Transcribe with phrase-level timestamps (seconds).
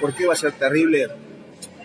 [0.00, 1.08] ¿Por qué va a ser terrible?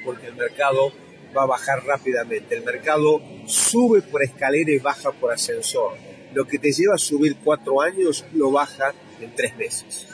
[0.04, 0.94] Porque el mercado
[1.36, 2.56] va a bajar rápidamente.
[2.56, 5.94] El mercado sube por escalera y baja por ascensor.
[6.34, 10.08] Lo que te lleva a subir cuatro años lo baja en tres meses.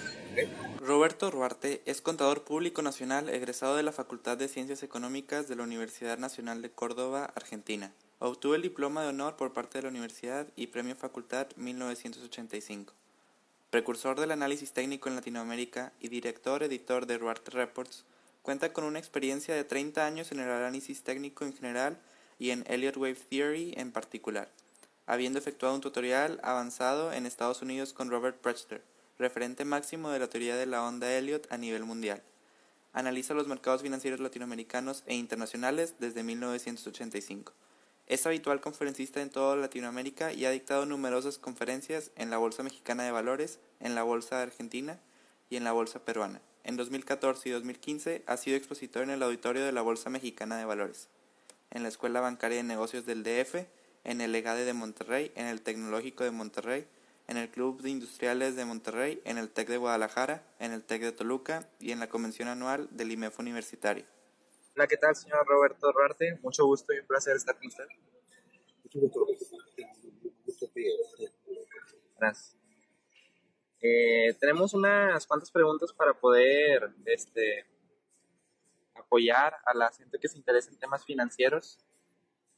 [0.79, 5.63] Roberto Ruarte es contador público nacional egresado de la Facultad de Ciencias Económicas de la
[5.63, 7.93] Universidad Nacional de Córdoba, Argentina.
[8.17, 12.93] Obtuvo el diploma de honor por parte de la universidad y premio Facultad 1985.
[13.71, 18.03] Precursor del análisis técnico en Latinoamérica y director editor de Ruarte Reports,
[18.41, 21.97] cuenta con una experiencia de 30 años en el análisis técnico en general
[22.37, 24.49] y en Elliott Wave Theory en particular,
[25.05, 28.83] habiendo efectuado un tutorial avanzado en Estados Unidos con Robert Prechter
[29.17, 32.21] referente máximo de la teoría de la onda Elliot a nivel mundial.
[32.91, 37.53] Analiza los mercados financieros latinoamericanos e internacionales desde 1985.
[38.11, 43.03] Es habitual conferencista en toda Latinoamérica y ha dictado numerosas conferencias en la Bolsa Mexicana
[43.03, 44.99] de Valores, en la Bolsa Argentina
[45.49, 46.41] y en la Bolsa Peruana.
[46.65, 50.65] En 2014 y 2015 ha sido expositor en el auditorio de la Bolsa Mexicana de
[50.65, 51.07] Valores,
[51.69, 53.65] en la Escuela Bancaria de Negocios del DF,
[54.03, 56.87] en el Legade de Monterrey, en el Tecnológico de Monterrey,
[57.29, 61.01] en el Club de Industriales de Monterrey, en el TEC de Guadalajara, en el TEC
[61.01, 64.03] de Toluca y en la convención anual del IMEF Universitario.
[64.81, 66.39] Hola, ¿qué tal, señor Roberto Ruarte?
[66.41, 67.85] Mucho gusto y un placer estar con usted.
[68.83, 69.27] Mucho gusto.
[72.17, 72.57] Gracias.
[73.79, 77.67] Eh, tenemos unas cuantas preguntas para poder este,
[78.95, 81.77] apoyar a la gente que se interesa en temas financieros.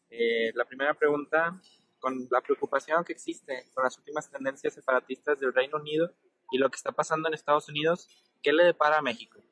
[0.09, 1.59] Eh, la primera pregunta
[1.99, 6.15] con la preocupación que existe con las últimas tendencias separatistas del Reino Unido
[6.51, 8.07] y lo que está pasando en Estados Unidos,
[8.41, 9.43] ¿qué le depara a México?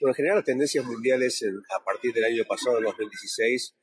[0.00, 1.44] Bueno, en general las tendencias mundiales
[1.76, 3.74] a partir del año pasado, 2016,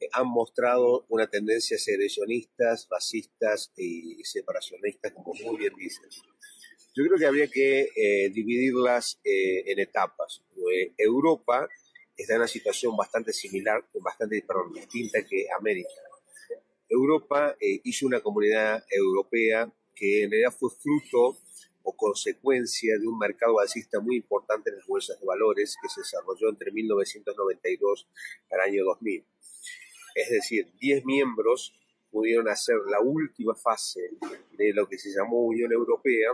[0.00, 6.22] eh, han mostrado una tendencia segregacionistas, racistas y separacionistas, como muy bien dices.
[6.94, 10.42] Yo creo que habría que eh, dividirlas eh, en etapas.
[10.98, 11.68] Europa
[12.16, 15.88] está en una situación bastante similar, bastante perdón, distinta que América.
[16.88, 21.38] Europa eh, hizo una comunidad europea que en realidad fue fruto
[21.92, 26.48] consecuencia de un mercado alcista muy importante en las bolsas de valores que se desarrolló
[26.48, 28.08] entre 1992
[28.50, 29.24] y el año 2000.
[30.14, 31.74] Es decir, 10 miembros
[32.10, 34.10] pudieron hacer la última fase
[34.52, 36.30] de lo que se llamó Unión Europea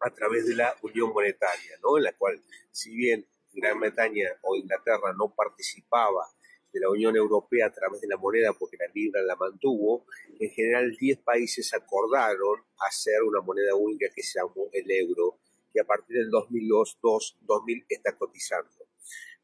[0.00, 1.98] a través de la Unión Monetaria, ¿no?
[1.98, 6.26] en la cual, si bien Gran Bretaña o Inglaterra no participaba
[6.72, 10.06] de la Unión Europea a través de la moneda, porque la libra la mantuvo,
[10.38, 15.38] en general 10 países acordaron hacer una moneda única que se llamó el euro,
[15.72, 16.98] que a partir del 2002,
[17.42, 18.70] 2000 está cotizando.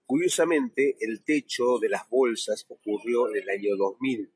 [0.07, 4.33] Curiosamente, el techo de las bolsas ocurrió en el año 2000,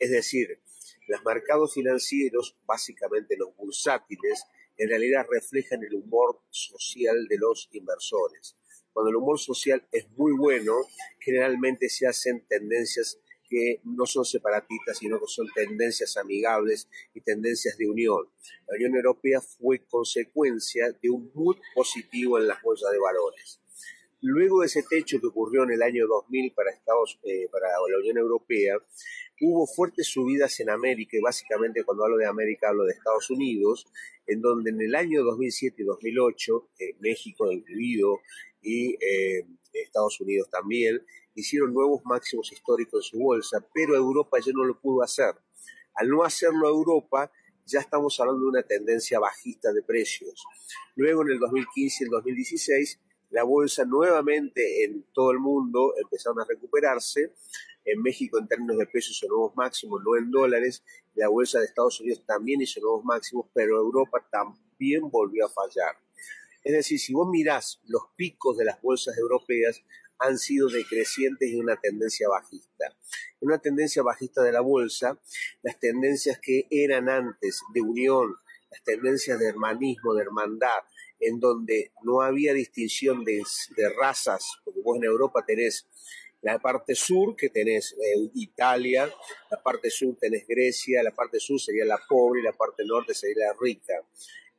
[0.00, 0.60] es decir,
[1.06, 4.44] los mercados financieros, básicamente los bursátiles,
[4.76, 8.56] en realidad reflejan el humor social de los inversores
[8.94, 10.72] cuando el humor social es muy bueno,
[11.18, 13.18] generalmente se hacen tendencias
[13.50, 18.26] que no son separatistas, sino que son tendencias amigables y tendencias de unión.
[18.68, 23.60] La Unión Europea fue consecuencia de un mood positivo en las bolsas de valores.
[24.20, 27.98] Luego de ese techo que ocurrió en el año 2000 para, Estados, eh, para la
[27.98, 28.76] Unión Europea,
[29.40, 33.86] hubo fuertes subidas en América, y básicamente cuando hablo de América hablo de Estados Unidos,
[34.26, 38.20] en donde en el año 2007 y 2008, eh, México incluido
[38.64, 41.04] y eh, Estados Unidos también,
[41.34, 45.34] hicieron nuevos máximos históricos en su bolsa, pero Europa ya no lo pudo hacer.
[45.94, 47.30] Al no hacerlo Europa,
[47.66, 50.44] ya estamos hablando de una tendencia bajista de precios.
[50.96, 56.40] Luego, en el 2015 y el 2016, la bolsa nuevamente en todo el mundo empezaron
[56.40, 57.32] a recuperarse.
[57.84, 60.84] En México, en términos de pesos, hizo nuevos máximos, no en dólares.
[61.14, 66.03] La bolsa de Estados Unidos también hizo nuevos máximos, pero Europa también volvió a fallar.
[66.64, 69.82] Es decir, si vos mirás los picos de las bolsas europeas,
[70.18, 72.96] han sido decrecientes y una tendencia bajista.
[73.40, 75.20] En una tendencia bajista de la bolsa,
[75.62, 78.34] las tendencias que eran antes de unión,
[78.70, 80.82] las tendencias de hermanismo, de hermandad,
[81.20, 83.42] en donde no había distinción de,
[83.98, 85.86] razas, porque vos en Europa tenés
[86.42, 89.10] la parte sur, que tenés eh, Italia,
[89.50, 93.14] la parte sur tenés Grecia, la parte sur sería la pobre y la parte norte
[93.14, 93.94] sería la rica.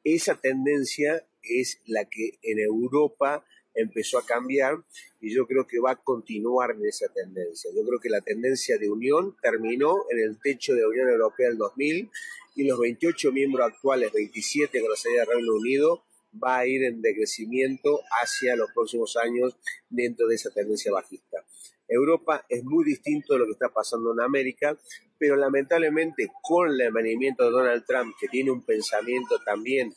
[0.06, 3.44] Esa tendencia es la que en Europa
[3.74, 4.78] empezó a cambiar
[5.20, 7.72] y yo creo que va a continuar en esa tendencia.
[7.76, 11.50] Yo creo que la tendencia de unión terminó en el techo de la Unión Europea
[11.50, 12.10] del 2000
[12.56, 16.04] y los 28 miembros actuales, 27 con la salida del Reino Unido,
[16.42, 19.58] va a ir en decrecimiento hacia los próximos años
[19.90, 21.44] dentro de esa tendencia bajista.
[21.88, 24.78] Europa es muy distinto de lo que está pasando en América,
[25.18, 29.94] pero lamentablemente con el emanamiento de Donald Trump, que tiene un pensamiento también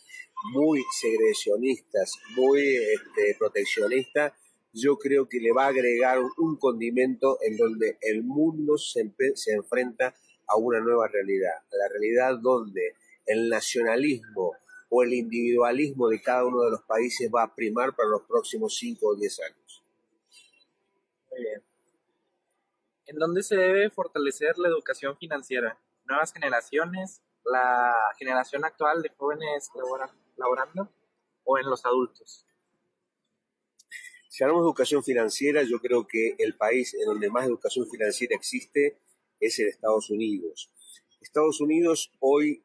[0.53, 4.33] muy segregacionistas, muy este, proteccionistas,
[4.73, 9.53] yo creo que le va a agregar un condimento en donde el mundo se, se
[9.53, 10.15] enfrenta
[10.47, 12.95] a una nueva realidad, a la realidad donde
[13.27, 14.53] el nacionalismo
[14.91, 18.77] o el individualismo de cada uno de los países va a primar para los próximos
[18.77, 19.83] 5 o 10 años.
[21.31, 21.68] Muy bien.
[23.09, 25.81] ¿En dónde se debe fortalecer la educación financiera?
[26.05, 27.23] ¿Nuevas generaciones?
[27.43, 29.71] ¿La generación actual de jóvenes
[30.37, 30.93] laborando?
[31.43, 32.45] ¿O en los adultos?
[34.29, 38.37] Si hablamos de educación financiera, yo creo que el país en donde más educación financiera
[38.37, 39.01] existe
[39.41, 40.71] es en Estados Unidos.
[41.23, 42.63] Estados Unidos hoy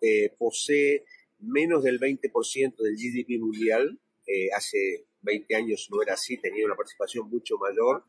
[0.00, 1.04] eh, posee
[1.40, 3.98] menos del 20% del GDP mundial.
[4.28, 8.04] Eh, hace 20 años no era así, tenía una participación mucho mayor.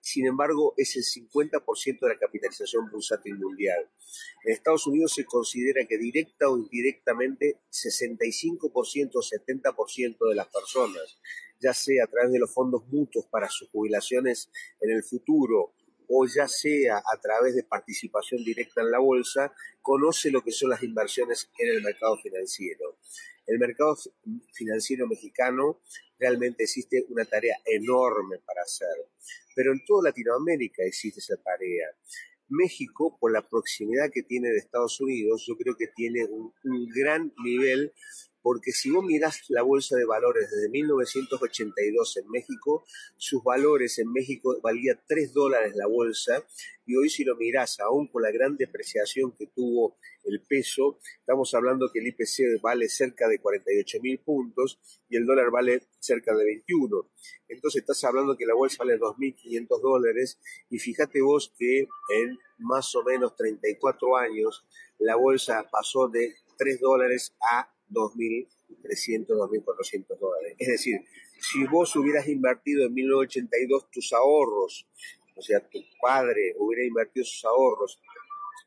[0.00, 3.90] Sin embargo, es el 50% de la capitalización bursátil mundial.
[4.44, 11.18] En Estados Unidos se considera que directa o indirectamente 65% o 70% de las personas,
[11.60, 14.50] ya sea a través de los fondos mutuos para sus jubilaciones
[14.80, 15.74] en el futuro
[16.08, 19.52] o ya sea a través de participación directa en la bolsa,
[19.82, 22.98] conoce lo que son las inversiones en el mercado financiero.
[23.46, 23.96] El mercado
[24.52, 25.80] financiero mexicano
[26.18, 29.08] realmente existe una tarea enorme para hacer,
[29.54, 31.86] pero en toda Latinoamérica existe esa tarea.
[32.48, 36.88] México, por la proximidad que tiene de Estados Unidos, yo creo que tiene un, un
[36.88, 37.92] gran nivel
[38.42, 42.84] porque si vos mirás la bolsa de valores desde 1982 en México,
[43.16, 46.44] sus valores en México valía 3 dólares la bolsa
[46.86, 51.52] y hoy si lo mirás, aún con la gran depreciación que tuvo el peso, estamos
[51.54, 56.34] hablando que el IPC vale cerca de 48 mil puntos y el dólar vale cerca
[56.34, 57.10] de 21.
[57.48, 60.38] Entonces estás hablando que la bolsa vale 2.500 dólares
[60.70, 64.66] y fíjate vos que en más o menos 34 años
[64.98, 70.54] la bolsa pasó de 3 dólares a 2.300, 2.400 dólares.
[70.58, 71.00] Es decir,
[71.40, 74.86] si vos hubieras invertido en 1982 tus ahorros,
[75.34, 78.00] o sea, tu padre hubiera invertido sus ahorros,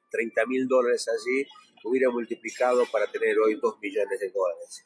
[0.10, 1.46] 30 mil dólares allí,
[1.84, 4.86] hubiera multiplicado para tener hoy 2 millones de dólares.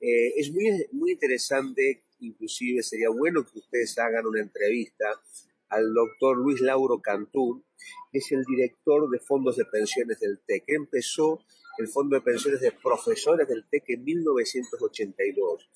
[0.00, 5.20] Eh, es muy, muy interesante, inclusive sería bueno que ustedes hagan una entrevista
[5.68, 7.64] al doctor Luis Lauro Cantú,
[8.10, 10.64] que es el director de fondos de pensiones del TEC.
[10.68, 11.40] Empezó
[11.78, 15.70] el Fondo de Pensiones de Profesores del TEC en 1982.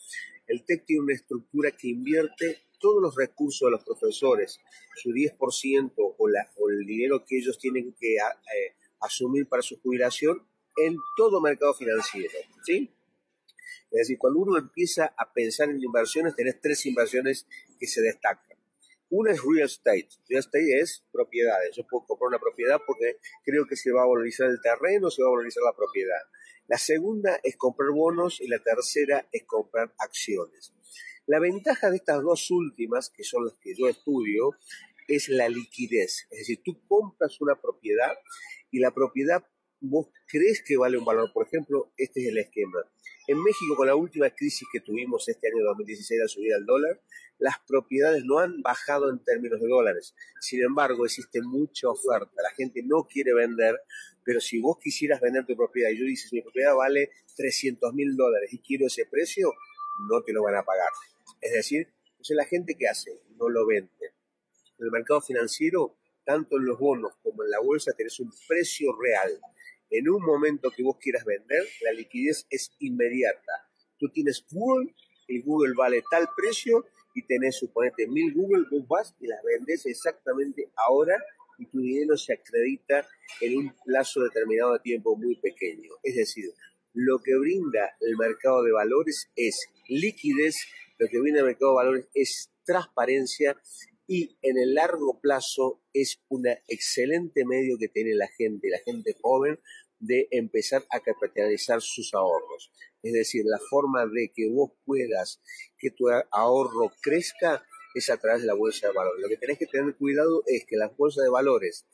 [0.46, 4.60] El TEC tiene una estructura que invierte todos los recursos de los profesores,
[4.96, 10.42] su 10% o, el dinero que ellos tienen que eh, asumir para su jubilación
[10.76, 12.32] en todo mercado financiero.
[12.64, 12.90] ¿sí?
[13.92, 17.46] Es decir, cuando uno empieza a pensar en inversiones, tenés tres inversiones
[17.78, 18.51] que se destacan.
[19.14, 20.08] Una es real estate.
[20.26, 21.76] Real estate es propiedades.
[21.76, 25.22] Yo puedo comprar una propiedad porque creo que se va a valorizar el terreno, se
[25.22, 26.22] va a valorizar la propiedad.
[26.66, 30.72] La segunda es comprar bonos y la tercera es comprar acciones.
[31.26, 34.56] La ventaja de estas dos últimas, que son las que yo estudio,
[35.06, 36.26] es la liquidez.
[36.30, 38.14] Es decir, tú compras una propiedad
[38.70, 39.44] y la propiedad
[39.82, 41.30] vos crees que vale un valor.
[41.32, 42.78] Por ejemplo, este es el esquema.
[43.28, 47.00] En México, con la última crisis que tuvimos este año 2016, la subida del dólar,
[47.38, 50.14] las propiedades no han bajado en términos de dólares.
[50.40, 52.32] Sin embargo, existe mucha oferta.
[52.42, 53.80] La gente no quiere vender,
[54.24, 58.16] pero si vos quisieras vender tu propiedad y yo dices, mi propiedad vale 300 mil
[58.16, 59.52] dólares y quiero ese precio,
[60.08, 60.90] no te lo van a pagar.
[61.40, 64.14] Es decir, entonces la gente que hace no lo vende.
[64.78, 68.96] En el mercado financiero, tanto en los bonos como en la bolsa, tenés un precio
[69.00, 69.40] real
[69.92, 73.52] en un momento que vos quieras vender, la liquidez es inmediata.
[73.98, 74.94] Tú tienes Google,
[75.28, 79.84] el Google vale tal precio y tenés, suponete, mil Google, vos vas y las vendes
[79.86, 81.22] exactamente ahora
[81.58, 83.06] y tu dinero se acredita
[83.40, 85.90] en un plazo determinado de tiempo muy pequeño.
[86.02, 86.46] Es decir,
[86.94, 90.56] lo que brinda el mercado de valores es liquidez,
[90.98, 93.60] lo que brinda el mercado de valores es transparencia
[94.12, 99.16] y en el largo plazo es un excelente medio que tiene la gente, la gente
[99.22, 99.58] joven,
[100.00, 102.70] de empezar a capitalizar sus ahorros.
[103.02, 105.40] Es decir, la forma de que vos puedas
[105.78, 107.64] que tu ahorro crezca
[107.94, 109.22] es a través de la bolsa de valores.
[109.22, 111.86] Lo que tenés que tener cuidado es que las bolsas de valores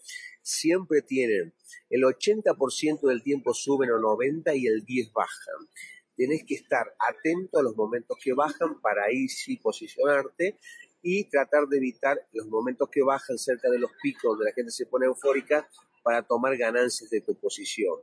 [0.42, 1.54] siempre tienen
[1.88, 5.68] el 80% del tiempo suben o 90 y el 10 bajan.
[6.16, 10.58] Tenés que estar atento a los momentos que bajan para ahí sí posicionarte
[11.02, 14.72] y tratar de evitar los momentos que bajan cerca de los picos donde la gente
[14.72, 15.68] se pone eufórica
[16.02, 17.94] para tomar ganancias de tu posición.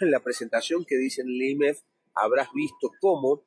[0.00, 1.76] En la presentación que dice en el
[2.14, 3.46] habrás visto cómo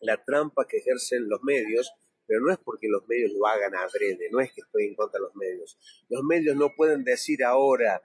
[0.00, 1.92] la trampa que ejercen los medios,
[2.26, 5.18] pero no es porque los medios lo hagan adrede, no es que estoy en contra
[5.18, 5.78] de los medios.
[6.08, 8.02] Los medios no pueden decir ahora,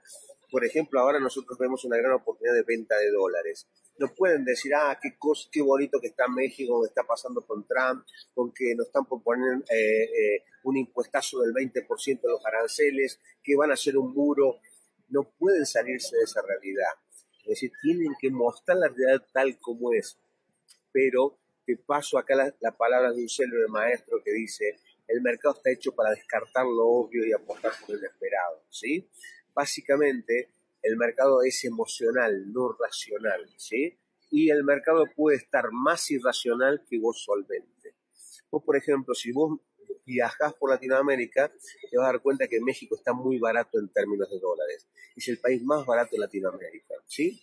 [0.50, 3.68] por ejemplo, ahora nosotros vemos una gran oportunidad de venta de dólares.
[3.98, 7.66] No pueden decir, ah, qué, cosa, qué bonito que está México, que está pasando con
[7.66, 13.20] Trump, con que nos están proponiendo eh, eh, un impuestazo del 20% de los aranceles,
[13.42, 14.58] que van a hacer un muro.
[15.08, 16.92] No pueden salirse de esa realidad.
[17.42, 20.18] Es decir, tienen que mostrar la realidad tal como es.
[20.90, 25.54] Pero te paso acá la, la palabra de un célebre maestro que dice, el mercado
[25.54, 29.08] está hecho para descartar lo obvio y apostar por el esperado, ¿sí?
[29.54, 30.50] Básicamente,
[30.84, 33.98] el mercado es emocional, no racional, ¿sí?
[34.30, 37.96] Y el mercado puede estar más irracional que vos solvente.
[38.50, 39.58] Vos, por ejemplo, si vos
[40.04, 41.50] viajás por Latinoamérica,
[41.90, 44.86] te vas a dar cuenta que México está muy barato en términos de dólares.
[45.16, 47.40] Es el país más barato de Latinoamérica, ¿sí?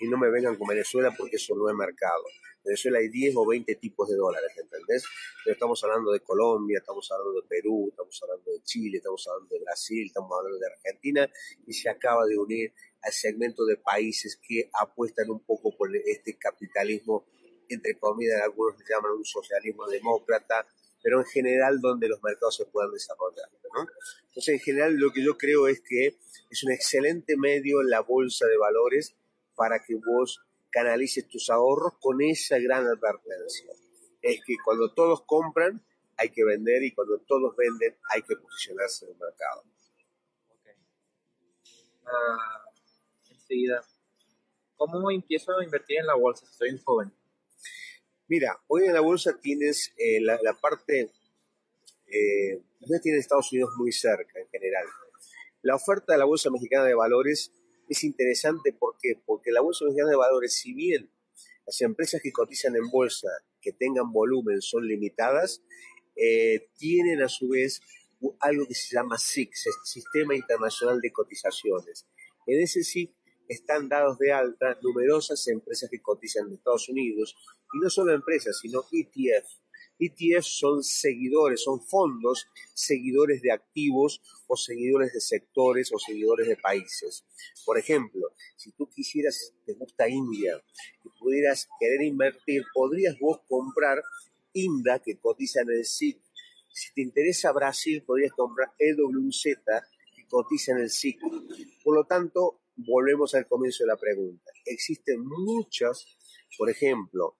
[0.00, 2.22] Y no me vengan con Venezuela porque eso no es mercado.
[2.58, 5.04] En Venezuela hay 10 o 20 tipos de dólares, ¿entendés?
[5.44, 9.54] Pero estamos hablando de Colombia, estamos hablando de Perú, estamos hablando de Chile, estamos hablando
[9.54, 11.30] de Brasil, estamos hablando de Argentina
[11.66, 16.36] y se acaba de unir al segmento de países que apuestan un poco por este
[16.38, 17.26] capitalismo,
[17.68, 20.66] entre comillas, algunos le llaman un socialismo demócrata,
[21.02, 23.48] pero en general donde los mercados se puedan desarrollar.
[23.74, 23.86] ¿no?
[24.28, 26.18] Entonces, en general, lo que yo creo es que
[26.50, 29.14] es un excelente medio la bolsa de valores
[29.58, 33.72] para que vos canalices tus ahorros con esa gran advertencia.
[34.22, 35.84] Es que cuando todos compran,
[36.16, 39.64] hay que vender y cuando todos venden, hay que posicionarse en el mercado.
[40.60, 40.74] Okay.
[42.02, 43.84] Uh, enseguida,
[44.76, 47.12] ¿cómo empiezo a invertir en la bolsa si soy un joven?
[48.28, 51.10] Mira, hoy en la bolsa tienes eh, la, la, parte,
[52.06, 52.62] eh,
[53.02, 54.84] tiene Estados Unidos muy cerca en general.
[55.62, 57.52] La oferta de la Bolsa Mexicana de Valores
[57.88, 59.20] es interesante ¿por qué?
[59.24, 61.10] porque la Bolsa Mexicana de Valores, si bien
[61.66, 63.28] las empresas que cotizan en bolsa
[63.60, 65.62] que tengan volumen son limitadas,
[66.16, 67.80] eh, tienen a su vez
[68.40, 69.52] algo que se llama SIC,
[69.84, 72.06] Sistema Internacional de Cotizaciones.
[72.46, 73.14] En ese SIC
[73.48, 77.36] están dados de alta numerosas empresas que cotizan en Estados Unidos,
[77.72, 79.46] y no solo empresas, sino ETF.
[79.98, 86.56] ETF son seguidores, son fondos seguidores de activos o seguidores de sectores o seguidores de
[86.56, 87.24] países.
[87.64, 90.62] Por ejemplo, si tú quisieras, te gusta India
[91.04, 94.02] y pudieras querer invertir, podrías vos comprar
[94.52, 96.20] INDA que cotiza en el SIC.
[96.72, 99.42] Si te interesa Brasil, podrías comprar EWZ
[100.14, 101.20] que cotiza en el SIC.
[101.82, 104.52] Por lo tanto, volvemos al comienzo de la pregunta.
[104.64, 106.06] Existen muchas,
[106.56, 107.36] por ejemplo,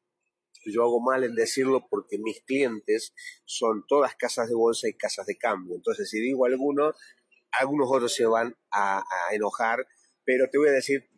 [0.64, 5.26] yo hago mal en decirlo porque mis clientes son todas casas de bolsa y casas
[5.26, 5.76] de cambio.
[5.76, 6.92] Entonces, si digo alguno,
[7.52, 9.86] algunos otros se van a, a enojar,
[10.24, 11.08] pero te voy a decir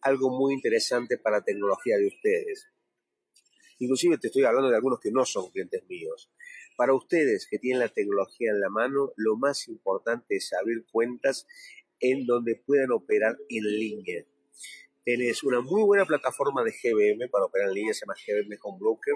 [0.00, 2.68] algo muy interesante para la tecnología de ustedes.
[3.78, 6.30] Inclusive te estoy hablando de algunos que no son clientes míos.
[6.76, 11.46] Para ustedes que tienen la tecnología en la mano, lo más importante es abrir cuentas
[12.00, 14.24] en donde puedan operar en línea.
[15.06, 18.78] Tenés una muy buena plataforma de GBM para operar en línea, se llama GBM Home
[18.80, 19.14] Broker.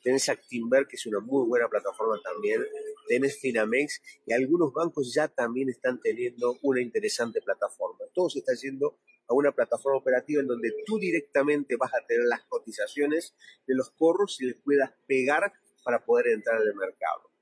[0.00, 2.64] Tenés Actinver, que es una muy buena plataforma también.
[3.08, 8.04] Tenés Finamex y algunos bancos ya también están teniendo una interesante plataforma.
[8.14, 12.24] Todo se está yendo a una plataforma operativa en donde tú directamente vas a tener
[12.26, 13.34] las cotizaciones
[13.66, 17.32] de los corros y les puedas pegar para poder entrar en el mercado.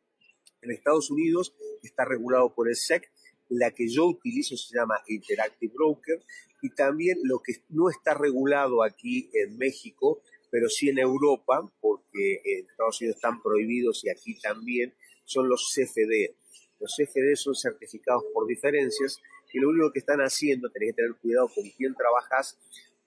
[0.63, 3.13] En Estados Unidos está regulado por el SEC
[3.51, 6.23] la que yo utilizo se llama Interactive Broker
[6.63, 12.41] y también lo que no está regulado aquí en México, pero sí en Europa, porque
[12.45, 16.35] en Estados Unidos están prohibidos y aquí también, son los CFD.
[16.81, 19.21] Los CFD son certificados por diferencias
[19.53, 22.59] y lo único que están haciendo, tenés que tener cuidado con quién trabajas,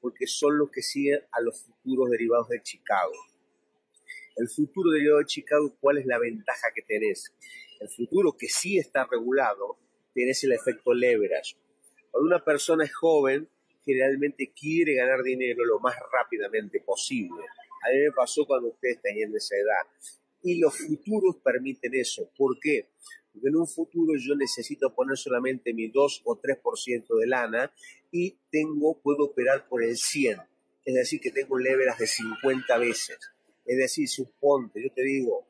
[0.02, 3.14] porque son los que siguen a los futuros derivados de Chicago.
[4.36, 7.34] El futuro derivado de Chicago, ¿cuál es la ventaja que tenés?
[7.80, 9.78] El futuro que sí está regulado
[10.14, 11.56] tienes el efecto leverage.
[12.12, 13.48] Cuando una persona es joven,
[13.86, 17.44] generalmente quiere ganar dinero lo más rápidamente posible.
[17.82, 19.88] A mí me pasó cuando ustedes tenían esa edad.
[20.42, 22.30] Y los futuros permiten eso.
[22.38, 22.90] ¿Por qué?
[23.32, 27.74] Porque en un futuro yo necesito poner solamente mi 2 o 3% de lana
[28.12, 30.38] y tengo, puedo operar por el 100.
[30.86, 33.18] Es decir, que tengo leverage de 50 veces.
[33.66, 35.48] Es decir, suponte, yo te digo,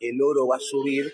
[0.00, 1.12] el oro va a subir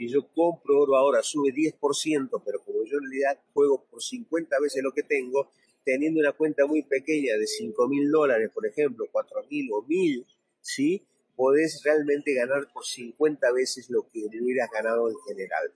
[0.00, 4.58] y yo compro oro ahora, sube 10%, pero como yo en realidad juego por 50
[4.58, 5.52] veces lo que tengo,
[5.84, 10.26] teniendo una cuenta muy pequeña de 5 mil dólares, por ejemplo, 4 mil o 1000,
[10.62, 11.06] ¿sí?
[11.36, 15.70] Podés realmente ganar por 50 veces lo que hubieras ganado en general.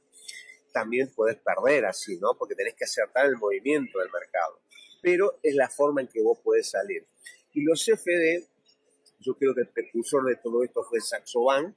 [0.72, 2.34] También podés perder así, ¿no?
[2.38, 4.58] Porque tenés que acertar el movimiento del mercado.
[5.02, 7.04] Pero es la forma en que vos podés salir.
[7.52, 8.42] Y los CFD,
[9.20, 11.76] yo creo que el precursor de todo esto fue Saxo Bank.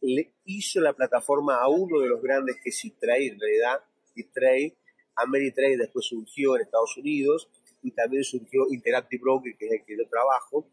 [0.00, 3.84] Le hizo la plataforma a uno de los grandes que es E-Trade, en realidad,
[4.16, 4.76] E-Trade,
[5.16, 7.48] Ameritrade después surgió en Estados Unidos,
[7.82, 10.68] y también surgió Interactive Broker, que es el que yo trabajo,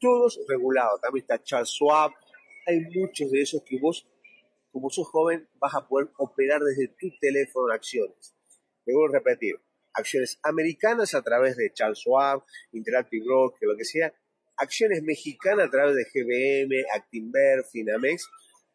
[0.00, 1.00] todos regulados.
[1.00, 2.12] También está Charles Schwab,
[2.66, 4.06] hay muchos de esos que vos,
[4.72, 8.34] como sos joven, vas a poder operar desde tu teléfono acciones.
[8.86, 9.56] Me voy a repetir,
[9.92, 14.12] acciones americanas a través de Charles Schwab, Interactive Broker, lo que sea,
[14.58, 18.28] acciones mexicanas a través de GBM, Actinver, Finamex,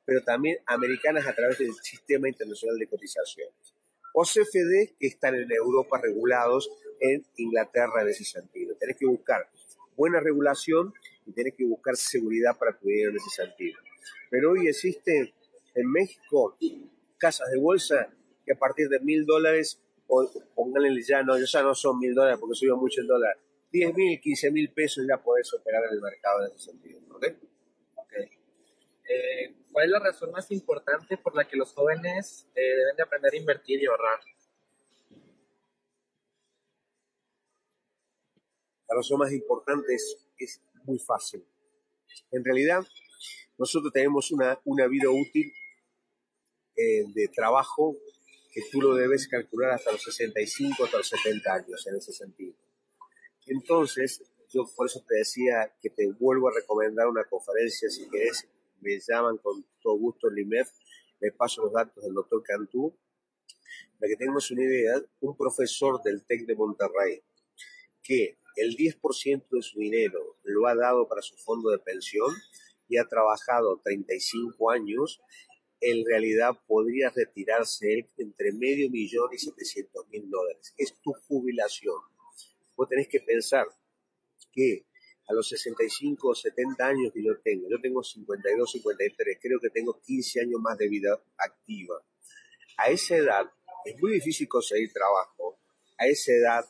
[0.06, 3.76] pero también americanas a través del Sistema Internacional de Cotizaciones.
[4.14, 8.76] O CFD que están en Europa regulados en Inglaterra en ese sentido.
[8.78, 9.50] Tenés que buscar
[9.96, 10.94] buena regulación
[11.26, 13.80] y tenés que buscar seguridad para tu dinero en ese sentido.
[14.30, 15.34] Pero hoy existen
[15.76, 16.58] en México
[17.18, 18.14] casas de bolsa
[18.46, 19.82] que a partir de mil dólares,
[20.56, 23.38] pónganle ya, no, ya no son mil dólares porque subió mucho el dólar,
[23.74, 27.02] 10 mil, 15 mil pesos ya podés operar en el mercado en ese sentido.
[27.10, 27.26] ¿ok?
[27.96, 28.30] Okay.
[29.10, 33.02] Eh, ¿Cuál es la razón más importante por la que los jóvenes eh, deben de
[33.02, 34.20] aprender a invertir y ahorrar?
[38.88, 41.44] La razón más importante es, muy fácil.
[42.30, 42.86] En realidad,
[43.58, 45.52] nosotros tenemos una, una vida útil
[46.76, 47.98] eh, de trabajo
[48.52, 52.54] que tú lo debes calcular hasta los 65, hasta los 70 años en ese sentido.
[53.48, 58.48] Entonces, yo por eso te decía que te vuelvo a recomendar una conferencia, si querés,
[58.82, 60.70] me llaman con todo gusto el IMEF,
[61.20, 62.96] les paso los datos del doctor Cantú,
[64.00, 67.22] para que tengamos una idea, un profesor del TEC de Monterrey,
[68.02, 72.32] que el 10% de su dinero lo ha dado para su fondo de pensión
[72.88, 75.22] y ha trabajado 35 años,
[75.80, 80.74] en realidad podría retirarse entre medio millón y 700 mil dólares.
[80.78, 82.13] Es tu jubilación
[82.76, 83.66] vos tenés que pensar
[84.52, 84.86] que
[85.28, 89.70] a los 65 o 70 años que yo tengo, yo tengo 52, 53, creo que
[89.70, 91.96] tengo 15 años más de vida activa.
[92.78, 93.46] A esa edad
[93.86, 95.60] es muy difícil conseguir trabajo,
[95.98, 96.66] a esa edad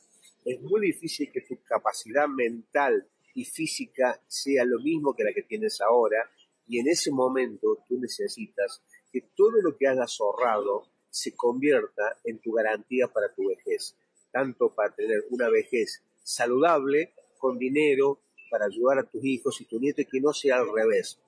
[0.45, 5.43] es muy difícil que tu capacidad mental y física sea lo mismo que la que
[5.43, 6.29] tienes ahora
[6.67, 12.39] y en ese momento tú necesitas que todo lo que hayas ahorrado se convierta en
[12.39, 13.95] tu garantía para tu vejez
[14.33, 18.19] tanto para tener una vejez saludable, con dinero,
[18.49, 21.19] para ayudar a tus hijos y tu nieto y que no sea al revés.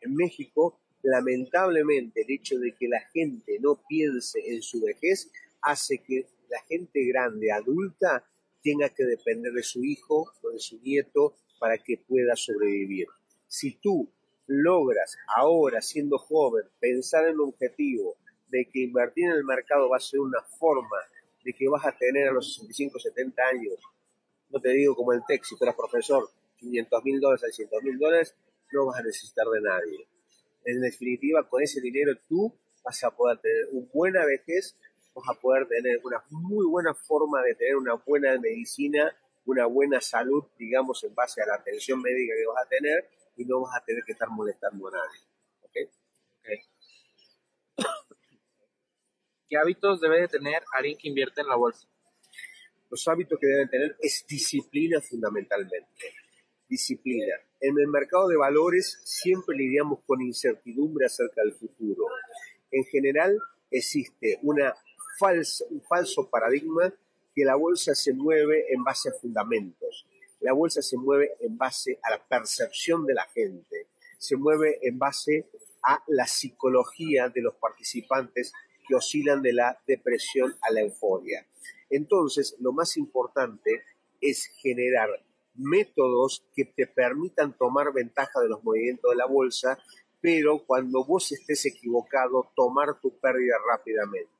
[0.00, 5.30] En México, lamentablemente, el hecho de que la gente no piense en su vejez
[5.62, 8.24] hace que la gente grande, adulta,
[8.62, 13.06] tenga que depender de su hijo o de su nieto para que pueda sobrevivir.
[13.46, 14.10] Si tú
[14.46, 18.16] logras ahora, siendo joven, pensar en un objetivo
[18.48, 20.98] de que invertir en el mercado va a ser una forma
[21.44, 23.78] de que vas a tener a los 65, 70 años,
[24.50, 27.98] no te digo como el TEC, si tú eres profesor, 500 mil dólares, 600 mil
[27.98, 28.34] dólares,
[28.72, 30.06] no vas a necesitar de nadie.
[30.64, 32.52] En definitiva, con ese dinero tú
[32.84, 34.76] vas a poder tener una buena vejez,
[35.14, 40.00] vas a poder tener una muy buena forma de tener una buena medicina, una buena
[40.00, 43.76] salud, digamos, en base a la atención médica que vas a tener y no vas
[43.76, 45.20] a tener que estar molestando a nadie.
[45.62, 45.88] ¿okay?
[46.40, 46.58] Okay.
[49.50, 51.84] ¿Qué hábitos debe de tener alguien que invierte en la bolsa?
[52.88, 56.14] Los hábitos que deben tener es disciplina fundamentalmente.
[56.68, 57.34] Disciplina.
[57.58, 62.04] En el mercado de valores siempre lidiamos con incertidumbre acerca del futuro.
[62.70, 63.36] En general
[63.72, 64.72] existe una
[65.18, 66.94] falsa, un falso paradigma
[67.34, 70.06] que la bolsa se mueve en base a fundamentos.
[70.38, 74.96] La bolsa se mueve en base a la percepción de la gente, se mueve en
[74.96, 75.50] base
[75.82, 78.52] a la psicología de los participantes
[78.94, 81.46] oscilan de la depresión a la euforia.
[81.90, 83.82] Entonces, lo más importante
[84.20, 85.08] es generar
[85.54, 89.78] métodos que te permitan tomar ventaja de los movimientos de la bolsa,
[90.20, 94.30] pero cuando vos estés equivocado, tomar tu pérdida rápidamente.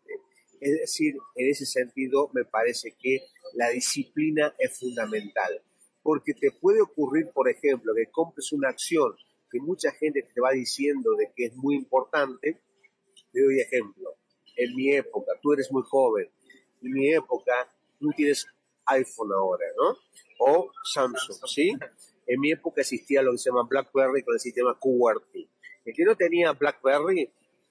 [0.61, 3.21] Es decir, en ese sentido, me parece que
[3.55, 5.63] la disciplina es fundamental,
[6.03, 9.15] porque te puede ocurrir, por ejemplo, que compres una acción
[9.51, 12.61] que mucha gente te va diciendo de que es muy importante.
[13.33, 14.20] Te doy ejemplo
[14.57, 16.31] en mi época, tú eres muy joven,
[16.83, 17.53] en mi época
[17.99, 18.47] tú tienes
[18.87, 19.97] iPhone ahora, ¿no?
[20.39, 21.73] O Samsung, ¿sí?
[22.27, 25.49] En mi época existía lo que se llama BlackBerry con el sistema QWERTY.
[25.85, 27.31] El que no tenía BlackBerry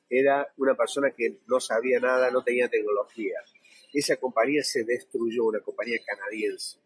[0.09, 3.39] era una persona que no sabía nada, no tenía tecnología.
[3.93, 6.79] Esa compañía se destruyó, una compañía canadiense.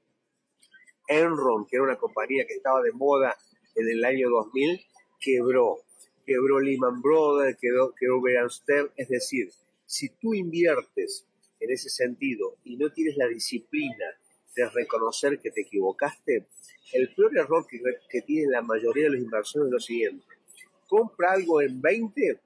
[1.07, 3.35] Enron, que era una compañía que estaba de moda
[3.75, 4.85] en el año 2000,
[5.19, 5.79] quebró.
[6.25, 8.21] Quebró Lehman Brothers, quebró, quebró
[8.95, 9.49] es decir,
[9.93, 11.27] si tú inviertes
[11.59, 14.05] en ese sentido y no tienes la disciplina
[14.55, 16.47] de reconocer que te equivocaste,
[16.93, 17.79] el peor error que,
[18.09, 20.25] que tiene la mayoría de los inversores es lo siguiente.
[20.87, 22.39] Compra algo en 20,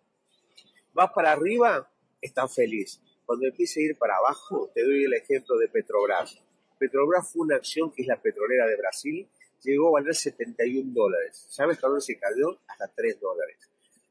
[0.97, 1.89] va para arriba,
[2.21, 2.99] está feliz.
[3.25, 6.37] Cuando empiece a ir para abajo, te doy el ejemplo de Petrobras.
[6.77, 9.25] Petrobras fue una acción que es la petrolera de Brasil,
[9.63, 11.47] llegó a valer 71 dólares.
[11.49, 12.59] ¿Sabes dónde se cayó?
[12.67, 13.57] Hasta 3 dólares.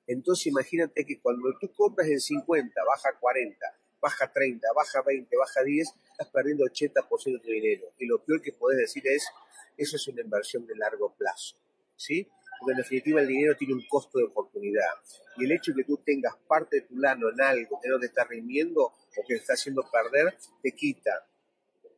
[0.07, 3.59] Entonces imagínate que cuando tú compras en 50, baja 40,
[4.01, 7.93] baja 30, baja 20, baja 10, estás perdiendo 80% de tu dinero.
[7.99, 9.27] Y lo peor que puedes decir es,
[9.77, 11.57] eso es una inversión de largo plazo.
[11.97, 12.29] ¿Sí?
[12.61, 14.85] Porque en definitiva el dinero tiene un costo de oportunidad.
[15.37, 17.99] Y el hecho de que tú tengas parte de tu lano en algo que no
[17.99, 21.27] te está rindiendo o que te está haciendo perder, te quita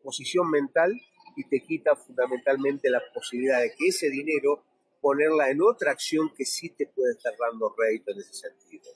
[0.03, 0.93] posición mental
[1.37, 4.65] y te quita fundamentalmente la posibilidad de que ese dinero
[5.01, 8.91] ponerla en otra acción que sí te puede estar dando rédito en ese sentido.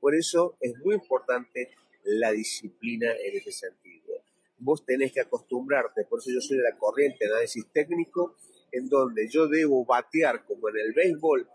[0.00, 1.70] Por eso es muy importante
[2.04, 4.14] la disciplina en ese sentido.
[4.58, 8.36] Vos tenés que acostumbrarte, por eso yo soy de la corriente de análisis técnico,
[8.72, 11.48] en donde yo debo batear como en el béisbol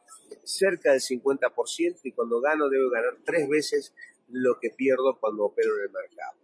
[0.43, 3.93] cerca del 50% y cuando gano debo ganar tres veces
[4.29, 6.39] lo que pierdo cuando opero en el mercado.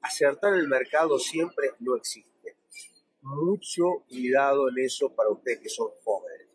[0.00, 2.56] Acertar el mercado siempre no existe.
[3.22, 6.49] Mucho cuidado en eso para ustedes que son jóvenes.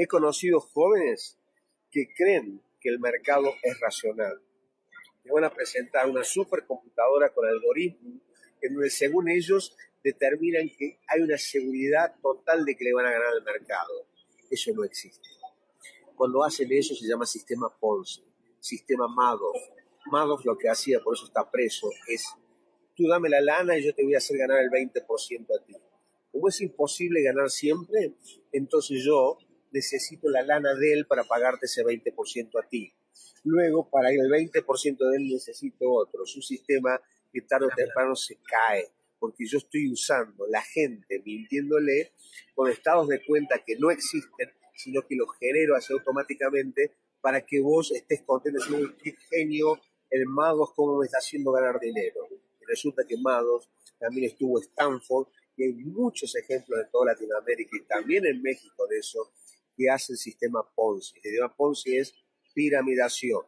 [0.00, 1.36] He conocido jóvenes
[1.90, 4.40] que creen que el mercado es racional.
[5.24, 8.22] Te van a presentar una supercomputadora con algoritmos
[8.62, 13.10] en donde según ellos determinan que hay una seguridad total de que le van a
[13.10, 14.06] ganar al mercado.
[14.48, 15.28] Eso no existe.
[16.14, 18.22] Cuando hacen eso se llama sistema Ponzi,
[18.60, 19.60] sistema Madoff.
[20.12, 22.24] Madoff lo que hacía, por eso está preso, es
[22.94, 25.74] tú dame la lana y yo te voy a hacer ganar el 20% a ti.
[26.30, 28.14] Como es imposible ganar siempre,
[28.52, 29.38] entonces yo
[29.70, 32.92] necesito la lana de él para pagarte ese 20% a ti.
[33.44, 36.24] Luego, para el 20% de él necesito otro.
[36.24, 37.00] Es un sistema
[37.32, 42.12] que tarde o temprano se cae porque yo estoy usando la gente mintiéndole
[42.54, 47.60] con estados de cuenta que no existen, sino que los genero así automáticamente para que
[47.60, 52.28] vos estés contento, decir, qué genio, el Magos cómo me está haciendo ganar dinero.
[52.60, 57.84] Y resulta que Magos también estuvo Stanford y hay muchos ejemplos en toda Latinoamérica y
[57.86, 59.32] también en México de eso,
[59.78, 61.14] que hace el sistema Ponzi.
[61.16, 62.12] El sistema Ponzi es
[62.52, 63.42] piramidación.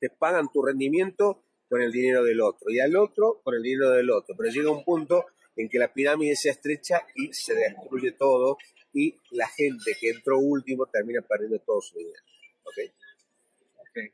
[0.00, 3.90] Te pagan tu rendimiento con el dinero del otro y al otro con el dinero
[3.90, 4.34] del otro.
[4.36, 8.56] Pero llega un punto en que la pirámide se estrecha y se destruye todo
[8.94, 12.22] y la gente que entró último termina perdiendo todo su dinero.
[12.64, 12.74] ¿Ok?
[13.90, 14.04] okay.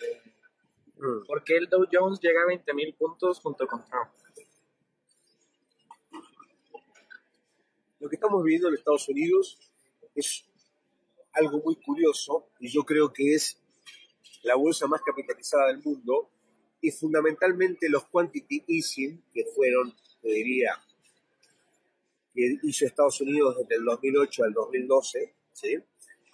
[0.00, 0.22] Eh,
[0.96, 1.26] mm.
[1.26, 4.10] ¿Por qué el Dow Jones llega a 20.000 puntos junto con Trump?
[8.00, 9.58] Lo que estamos viviendo en Estados Unidos
[10.18, 10.44] es
[11.32, 13.60] algo muy curioso y yo creo que es
[14.42, 16.30] la bolsa más capitalizada del mundo
[16.80, 20.72] y fundamentalmente los quantity easing, que fueron, te diría,
[22.32, 25.78] que hizo Estados Unidos desde el 2008 al 2012, ¿sí?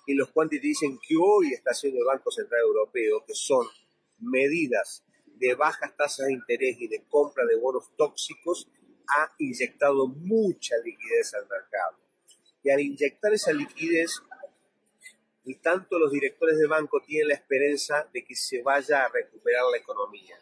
[0.07, 3.67] y los quantity easing que hoy está haciendo el Banco Central Europeo, que son
[4.19, 8.71] medidas de bajas tasas de interés y de compra de bonos tóxicos,
[9.09, 12.04] ha inyectado mucha liquidez al mercado.
[12.65, 14.11] Y al inyectar esa liquidez,
[15.45, 19.65] y tanto los directores de banco tienen la esperanza de que se vaya a recuperar
[19.71, 20.39] la economía.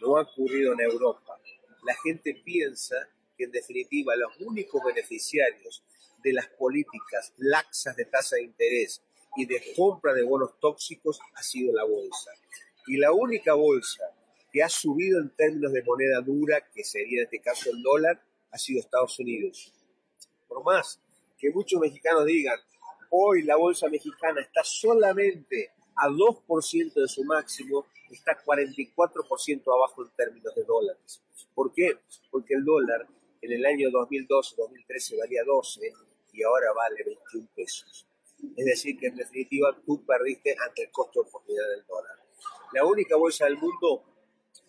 [0.00, 1.38] No ha ocurrido en Europa.
[1.84, 2.96] La gente piensa
[3.36, 5.84] que en definitiva los únicos beneficiarios
[6.22, 9.02] de las políticas laxas de tasa de interés
[9.36, 12.30] y de compra de bonos tóxicos ha sido la bolsa.
[12.86, 14.04] Y la única bolsa
[14.50, 18.22] que ha subido en términos de moneda dura, que sería en este caso el dólar,
[18.50, 19.72] ha sido Estados Unidos.
[20.48, 20.98] Por más
[21.40, 22.58] que muchos mexicanos digan,
[23.12, 30.10] Hoy la bolsa mexicana está solamente a 2% de su máximo, está 44% abajo en
[30.10, 31.20] términos de dólares.
[31.52, 31.98] ¿Por qué?
[32.30, 33.08] Porque el dólar
[33.42, 35.92] en el año 2012-2013 valía 12
[36.32, 38.06] y ahora vale 21 pesos.
[38.56, 42.16] Es decir, que en definitiva tú perdiste ante el costo de oportunidad del dólar.
[42.72, 44.04] La única bolsa del mundo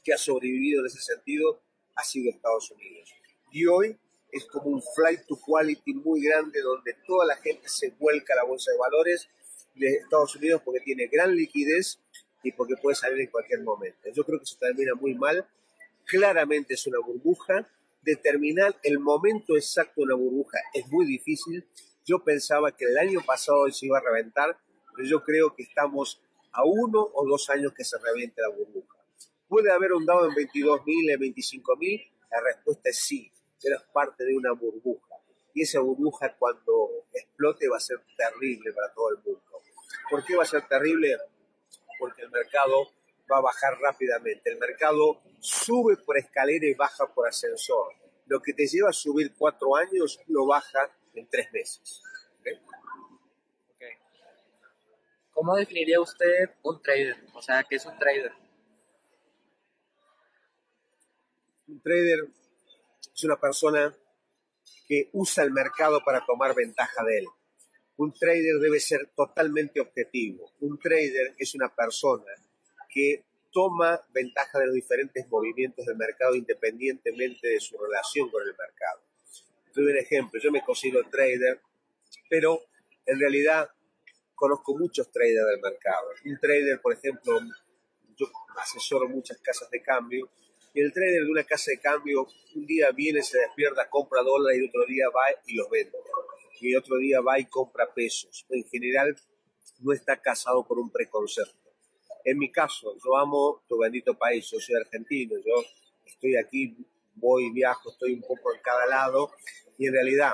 [0.04, 1.62] que ha sobrevivido en ese sentido
[1.94, 3.14] ha sido Estados Unidos.
[3.52, 3.96] Y hoy
[4.32, 8.38] es como un flight to quality muy grande donde toda la gente se vuelca a
[8.38, 9.30] la bolsa de valores
[9.76, 12.00] de Estados Unidos porque tiene gran liquidez
[12.44, 14.10] y porque puede salir en cualquier momento.
[14.14, 15.48] Yo creo que eso termina muy mal.
[16.06, 17.68] Claramente es una burbuja.
[18.02, 21.68] Determinar el momento exacto de una burbuja es muy difícil.
[22.06, 24.58] Yo pensaba que el año pasado se iba a reventar,
[24.96, 28.98] pero yo creo que estamos a uno o dos años que se reviente la burbuja.
[29.48, 32.12] ¿Puede haber un dado en 22.000, en 25.000?
[32.32, 33.32] La respuesta es sí
[33.68, 35.16] eras parte de una burbuja.
[35.54, 39.42] Y esa burbuja cuando explote va a ser terrible para todo el mundo.
[40.10, 41.18] ¿Por qué va a ser terrible?
[42.00, 42.88] Porque el mercado
[43.32, 44.52] va a bajar rápidamente.
[44.52, 47.94] El mercado sube por escalera y baja por ascensor.
[48.28, 52.02] Lo que te lleva a subir cuatro años lo baja en tres meses.
[55.34, 57.18] ¿Cómo definiría usted un trader?
[57.34, 58.32] O sea, ¿qué es un trader?
[61.68, 62.28] Un trader
[63.22, 63.96] es una persona
[64.88, 67.28] que usa el mercado para tomar ventaja de él.
[67.98, 70.52] Un trader debe ser totalmente objetivo.
[70.60, 72.34] Un trader es una persona
[72.90, 78.56] que toma ventaja de los diferentes movimientos del mercado independientemente de su relación con el
[78.58, 79.04] mercado.
[79.76, 81.62] Doy un ejemplo, yo me considero trader,
[82.28, 82.60] pero
[83.06, 83.70] en realidad
[84.34, 86.08] conozco muchos traders del mercado.
[86.26, 87.40] Un trader, por ejemplo,
[88.16, 88.26] yo
[88.58, 90.32] asesoro muchas casas de cambio,
[90.80, 94.68] el trader de una casa de cambio un día viene, se despierta, compra dólares y
[94.68, 95.98] otro día va y los vende.
[96.62, 98.46] Y otro día va y compra pesos.
[98.50, 99.16] En general
[99.80, 101.58] no está casado con un preconcepto.
[102.24, 105.66] En mi caso, yo amo tu bendito país, yo soy argentino, yo
[106.06, 106.78] estoy aquí,
[107.16, 109.32] voy, viajo, estoy un poco en cada lado
[109.78, 110.34] y en realidad,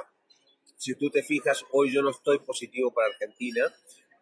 [0.75, 3.73] si tú te fijas, hoy yo no estoy positivo para Argentina,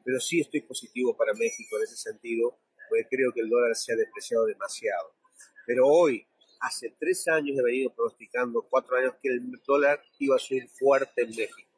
[0.04, 3.94] pero sí estoy positivo para México en ese sentido, porque creo que el dólar se
[3.94, 5.16] ha depreciado demasiado.
[5.66, 6.26] Pero hoy,
[6.62, 11.24] hace tres años he venido pronosticando, cuatro años, que el dólar iba a subir fuerte
[11.24, 11.70] en México.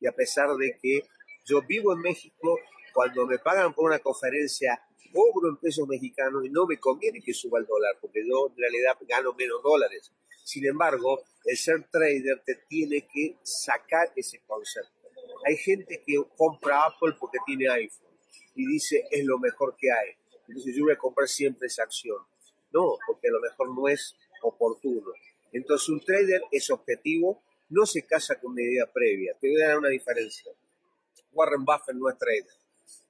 [0.00, 1.02] Y a pesar de que
[1.44, 2.58] yo vivo en México,
[2.92, 4.80] cuando me pagan por una conferencia,
[5.12, 8.56] cobro en pesos mexicanos y no me conviene que suba el dólar, porque yo en
[8.56, 10.12] realidad gano menos dólares.
[10.44, 14.92] Sin embargo, el ser trader te tiene que sacar ese concepto.
[15.44, 18.16] Hay gente que compra Apple porque tiene iPhone
[18.54, 20.10] y dice es lo mejor que hay.
[20.48, 22.18] Entonces yo voy a comprar siempre esa acción.
[22.72, 25.12] No, porque a lo mejor no es oportuno.
[25.52, 29.36] Entonces un trader es objetivo, no se casa con una idea previa.
[29.40, 30.52] Te voy a dar una diferencia.
[31.32, 32.46] Warren Buffett no es trader.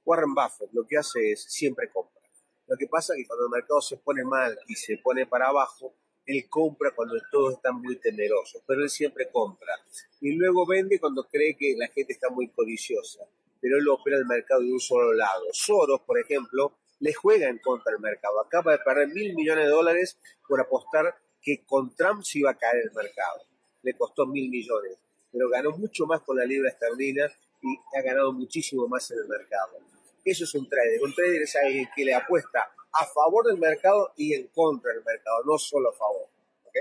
[0.05, 2.23] Warren Buffett lo que hace es siempre compra.
[2.69, 5.49] Lo que pasa es que cuando el mercado se pone mal y se pone para
[5.49, 5.95] abajo,
[6.27, 9.73] él compra cuando todos están muy temerosos, pero él siempre compra.
[10.21, 13.25] Y luego vende cuando cree que la gente está muy codiciosa,
[13.61, 15.45] pero él opera el mercado de un solo lado.
[15.53, 18.41] Soros, por ejemplo, le juega en contra del mercado.
[18.41, 22.59] Acaba de perder mil millones de dólares por apostar que con Trump se iba a
[22.59, 23.43] caer el mercado.
[23.83, 24.99] Le costó mil millones,
[25.31, 27.27] pero ganó mucho más con la libra esterlina
[27.63, 29.79] y ha ganado muchísimo más en el mercado.
[30.25, 31.01] Eso es un trader.
[31.03, 35.05] Un trader es alguien que le apuesta a favor del mercado y en contra del
[35.05, 36.29] mercado, no solo a favor.
[36.65, 36.77] ¿Ok?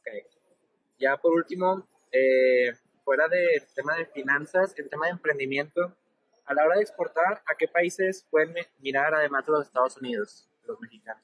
[0.00, 0.22] okay.
[0.98, 2.72] Ya por último, eh,
[3.04, 5.94] fuera del tema de finanzas, el tema de emprendimiento,
[6.46, 10.48] a la hora de exportar, ¿a qué países pueden mirar además de los Estados Unidos,
[10.66, 11.22] los mexicanos?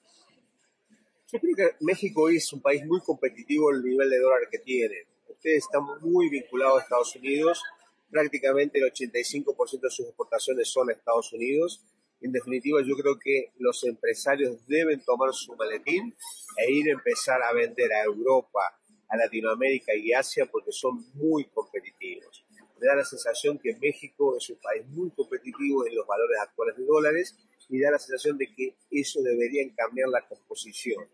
[1.33, 5.07] Yo creo que México es un país muy competitivo el nivel de dólar que tiene.
[5.29, 7.63] Ustedes están muy vinculados a Estados Unidos,
[8.11, 11.83] prácticamente el 85% de sus exportaciones son a Estados Unidos.
[12.21, 16.15] En definitiva, yo creo que los empresarios deben tomar su maletín
[16.59, 21.45] e ir a empezar a vender a Europa, a Latinoamérica y Asia porque son muy
[21.47, 22.42] competitivos
[22.83, 26.77] me da la sensación que México es un país muy competitivo en los valores actuales
[26.77, 31.09] de dólares y da la sensación de que eso debería cambiar la composición.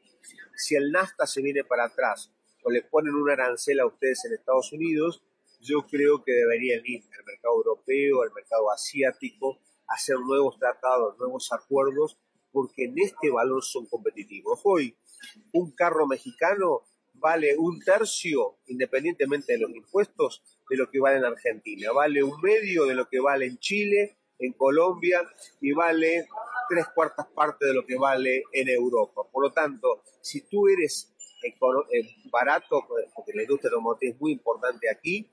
[0.57, 4.33] Si el NAFTA se viene para atrás o le ponen un arancel a ustedes en
[4.33, 5.23] Estados Unidos,
[5.61, 11.53] yo creo que deberían ir al mercado europeo, al mercado asiático, hacer nuevos tratados, nuevos
[11.53, 12.19] acuerdos,
[12.51, 14.61] porque en este valor son competitivos.
[14.65, 14.97] Hoy,
[15.53, 16.85] un carro mexicano
[17.19, 21.93] vale un tercio, independientemente de los impuestos, de lo que vale en Argentina.
[21.93, 25.23] Vale un medio de lo que vale en Chile, en Colombia
[25.61, 26.29] y vale
[26.69, 29.23] tres cuartas partes de lo que vale en Europa.
[29.31, 31.55] Por lo tanto, si tú eres eh,
[32.31, 35.31] barato, porque la industria automotriz es muy importante aquí,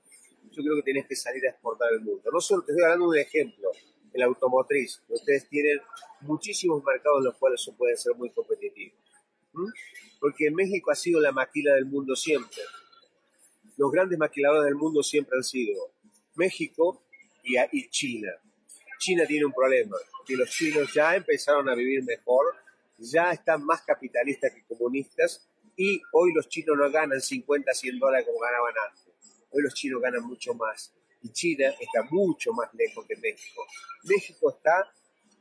[0.50, 2.30] yo creo que tienes que salir a exportar el mundo.
[2.32, 3.70] No solo te estoy dando un ejemplo,
[4.12, 5.02] el automotriz.
[5.08, 5.80] Ustedes tienen
[6.20, 8.30] muchísimos mercados en los cuales eso puede ser muy
[10.20, 12.62] Porque México ha sido la maquila del mundo siempre
[13.76, 15.90] los grandes maquiladores del mundo siempre han sido
[16.34, 17.02] México
[17.42, 18.32] y, China.
[18.98, 22.56] China tiene un problema, que los chinos ya empezaron a vivir mejor,
[22.98, 28.26] ya están más capitalistas que comunistas y hoy los chinos no ganan 50, 100 dólares
[28.26, 29.14] como ganaban antes.
[29.50, 30.92] Hoy los chinos ganan mucho más
[31.22, 33.66] y China está mucho más lejos que México.
[34.04, 34.90] México está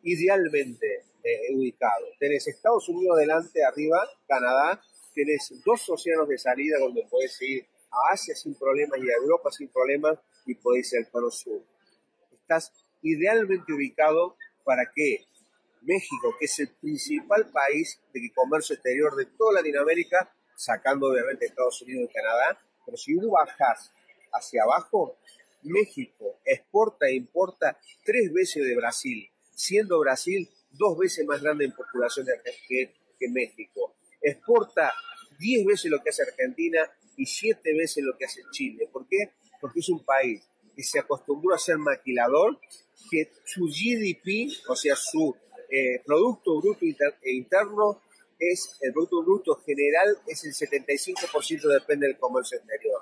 [0.04, 2.06] idealmente eh, ubicado.
[2.20, 4.80] Tenés Estados Unidos adelante, arriba, Canadá,
[5.16, 9.50] tenés dos océanos de salida donde puedes ir a Asia sin problemas y a Europa
[9.50, 11.64] sin problemas y podéis ir al Cono Sur.
[12.32, 15.26] Estás idealmente ubicado para que
[15.82, 21.82] México, que es el principal país de comercio exterior de toda Latinoamérica, sacando obviamente Estados
[21.82, 23.92] Unidos y Canadá, pero si uno bajas
[24.32, 25.18] hacia abajo,
[25.64, 31.74] México exporta e importa tres veces de Brasil, siendo Brasil dos veces más grande en
[31.74, 32.26] población
[32.68, 33.96] que, que México.
[34.22, 34.92] Exporta
[35.40, 36.80] diez veces lo que hace Argentina
[37.18, 38.90] y siete veces lo que hace Chile.
[38.92, 39.32] ¿Por qué?
[39.62, 42.60] Porque es un país que se acostumbró a ser maquilador,
[43.10, 45.36] que su GDP, o sea, su
[45.70, 48.02] eh, Producto Bruto Interno,
[48.38, 53.02] es el Producto Bruto general es el 75% depende del comercio exterior.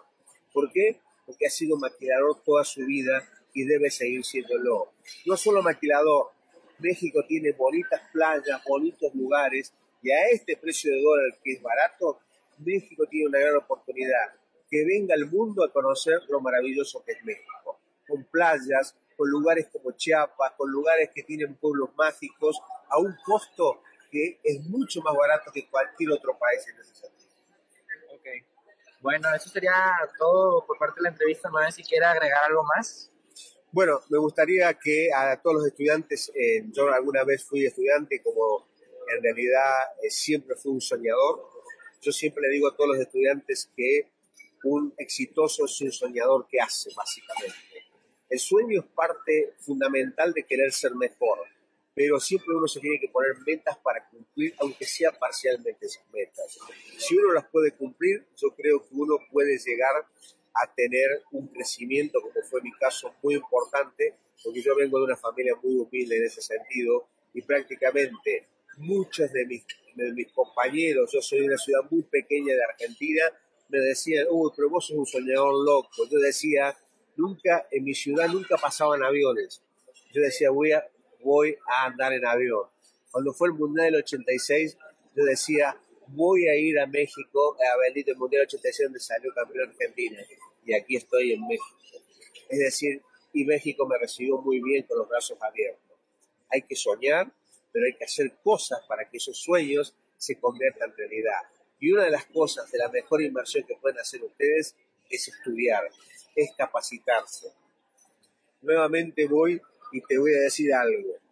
[0.53, 0.99] ¿Por qué?
[1.25, 4.93] Porque ha sido maquilador toda su vida y debe seguir siéndolo.
[5.25, 6.31] No solo maquilador,
[6.79, 12.19] México tiene bonitas playas, bonitos lugares, y a este precio de dólar que es barato,
[12.57, 14.33] México tiene una gran oportunidad.
[14.69, 17.79] Que venga el mundo a conocer lo maravilloso que es México.
[18.07, 22.59] Con playas, con lugares como Chiapas, con lugares que tienen pueblos mágicos,
[22.89, 23.81] a un costo
[24.11, 27.31] que es mucho más barato que cualquier otro país en ese sentido.
[28.13, 28.27] Ok.
[28.99, 29.73] Bueno, eso sería
[30.17, 31.49] todo por parte de la entrevista.
[31.49, 33.12] No sé si quiere agregar algo más.
[33.73, 38.67] Bueno, me gustaría que a todos los estudiantes, eh, yo alguna vez fui estudiante, como
[39.11, 39.63] en realidad
[40.01, 41.41] eh, siempre fui un soñador,
[41.99, 44.11] yo siempre le digo a todos los estudiantes que
[44.63, 47.57] un exitoso es un soñador que hace, básicamente.
[48.29, 51.39] El sueño es parte fundamental de querer ser mejor
[51.95, 56.57] pero siempre uno se tiene que poner metas para cumplir, aunque sea parcialmente esas metas.
[56.97, 60.07] Si uno las puede cumplir, yo creo que uno puede llegar
[60.53, 65.17] a tener un crecimiento, como fue mi caso, muy importante, porque yo vengo de una
[65.17, 69.63] familia muy humilde en ese sentido y prácticamente muchos de mis,
[69.95, 73.23] de mis compañeros, yo soy de una ciudad muy pequeña de Argentina,
[73.69, 76.07] me decían, uy, pero vos sos un soñador loco.
[76.09, 76.77] Yo decía,
[77.15, 79.63] nunca, en mi ciudad nunca pasaban aviones.
[80.13, 80.87] Yo decía, voy a,
[81.23, 82.67] voy a andar en avión.
[83.11, 84.77] Cuando fue el Mundial del 86,
[85.15, 85.75] yo decía,
[86.07, 90.21] voy a ir a México a bendito el Mundial del 86 donde salió campeón Argentina.
[90.65, 91.77] Y aquí estoy en México.
[92.49, 93.01] Es decir,
[93.33, 95.97] y México me recibió muy bien con los brazos abiertos.
[96.49, 97.31] Hay que soñar,
[97.71, 101.41] pero hay que hacer cosas para que esos sueños se conviertan en realidad.
[101.79, 104.75] Y una de las cosas de la mejor inversión que pueden hacer ustedes
[105.09, 105.83] es estudiar,
[106.35, 107.47] es capacitarse.
[108.61, 109.59] Nuevamente voy
[109.91, 111.22] y te voy a decir algo.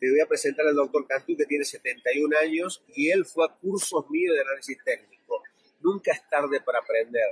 [0.00, 3.54] Te voy a presentar al doctor Cantú, que tiene 71 años, y él fue a
[3.54, 5.42] cursos míos de análisis técnico.
[5.80, 7.28] Nunca es tarde para aprender.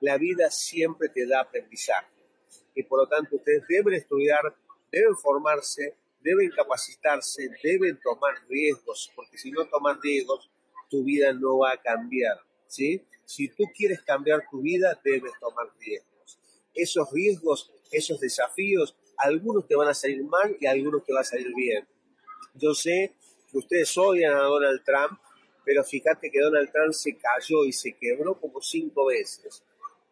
[0.00, 2.08] La vida siempre te da aprendizaje.
[2.74, 4.40] Y por lo tanto, ustedes deben estudiar,
[4.90, 10.50] deben formarse, deben capacitarse, deben tomar riesgos, porque si no tomas riesgos,
[10.88, 12.38] tu vida no va a cambiar.
[12.66, 13.04] ¿sí?
[13.26, 16.38] Si tú quieres cambiar tu vida, debes tomar riesgos.
[16.72, 21.24] Esos riesgos, esos desafíos, algunos te van a salir mal y algunos te van a
[21.24, 21.86] salir bien.
[22.58, 23.14] Yo sé
[23.50, 25.20] que ustedes odian a Donald Trump,
[25.64, 29.62] pero fíjate que Donald Trump se cayó y se quebró como cinco veces.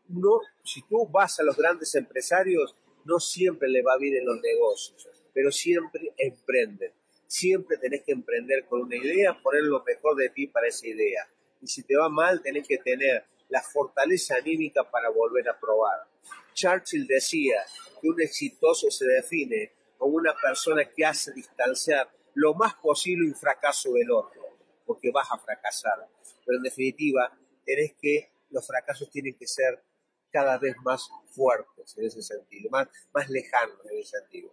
[0.09, 4.41] No, si tú vas a los grandes empresarios, no siempre le va bien en los
[4.41, 6.93] negocios, pero siempre emprenden.
[7.27, 11.27] Siempre tenés que emprender con una idea, poner lo mejor de ti para esa idea.
[11.61, 16.07] Y si te va mal, tenés que tener la fortaleza anímica para volver a probar.
[16.53, 17.65] Churchill decía
[18.01, 23.35] que un exitoso se define como una persona que hace distanciar lo más posible un
[23.35, 24.43] fracaso del otro,
[24.87, 26.09] porque vas a fracasar.
[26.45, 29.83] Pero en definitiva, tenés que, los fracasos tienen que ser
[30.31, 34.53] cada vez más fuertes en ese sentido, más, más lejanos en ese sentido.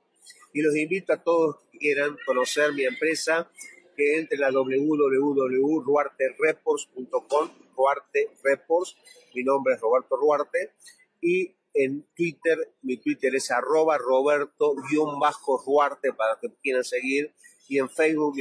[0.54, 3.50] Y los invito a todos que quieran conocer mi empresa,
[3.96, 8.96] que entren a www.ruartereports.com, Ruarte Reports,
[9.34, 10.74] mi nombre es Roberto Ruarte,
[11.22, 17.34] y en Twitter, mi Twitter es arroba roberto-ruarte para que quieran seguir.
[17.68, 18.36] Y en Facebook,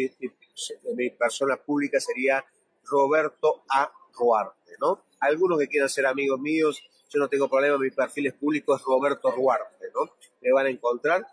[0.96, 2.44] mi, persona pública sería
[2.84, 3.92] Roberto A.
[4.12, 5.04] Ruarte, ¿no?
[5.20, 8.82] Algunos que quieran ser amigos míos, yo no tengo problema, mi perfil es público, es
[8.82, 10.12] Roberto Ruarte, ¿no?
[10.42, 11.26] Me van a encontrar.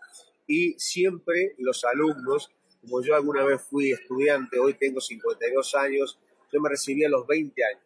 [0.46, 6.18] Y siempre los alumnos, como yo alguna vez fui estudiante, hoy tengo 52 años,
[6.52, 7.82] yo me recibí a los 20 años.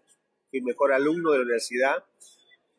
[0.51, 2.05] Fui mejor alumno de la universidad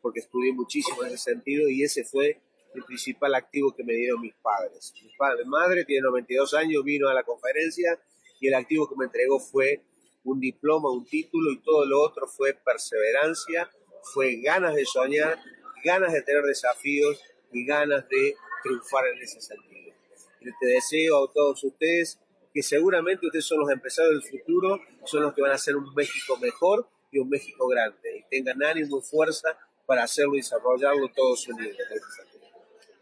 [0.04, 2.38] porque estudié muchísimo en ese sentido y ese fue
[2.74, 4.92] el principal activo que me dieron mis padres.
[5.02, 7.98] Mi padre, madre tiene 92 años, vino a la conferencia
[8.38, 9.80] y el activo que me entregó fue
[10.24, 13.70] un diploma, un título y todo lo otro fue perseverancia,
[14.12, 15.38] fue ganas de soñar,
[15.82, 17.18] ganas de tener desafíos
[17.50, 19.94] y ganas de triunfar en ese sentido.
[20.42, 22.20] Y te deseo a todos ustedes
[22.52, 25.94] que seguramente ustedes son los empresarios del futuro, son los que van a hacer un
[25.94, 28.18] México mejor y un México grande.
[28.18, 31.76] Y tengan ánimo y fuerza para hacerlo y desarrollarlo todos unidos.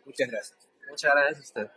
[0.05, 0.59] Muchas gracias.
[0.89, 1.71] Muchas gracias a usted.